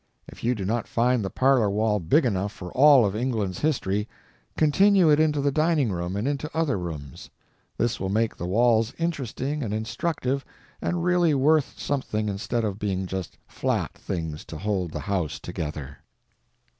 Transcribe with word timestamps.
If 0.27 0.43
you 0.43 0.55
do 0.55 0.65
not 0.65 0.87
find 0.87 1.23
the 1.23 1.29
parlor 1.29 1.69
wall 1.69 1.99
big 1.99 2.25
enough 2.25 2.51
for 2.51 2.71
all 2.71 3.05
of 3.05 3.15
England's 3.15 3.59
history, 3.59 4.07
continue 4.57 5.11
it 5.11 5.19
into 5.19 5.41
the 5.41 5.51
dining 5.51 5.91
room 5.91 6.15
and 6.15 6.27
into 6.27 6.49
other 6.57 6.79
rooms. 6.79 7.29
This 7.77 7.99
will 7.99 8.09
make 8.09 8.35
the 8.35 8.47
walls 8.47 8.95
interesting 8.97 9.61
and 9.61 9.75
instructive 9.75 10.43
and 10.81 11.03
really 11.03 11.35
worth 11.35 11.79
something 11.79 12.29
instead 12.29 12.63
of 12.63 12.79
being 12.79 13.05
just 13.05 13.37
flat 13.47 13.93
things 13.93 14.43
to 14.45 14.57
hold 14.57 14.89
the 14.89 15.01
house 15.01 15.39
together. 15.39 15.97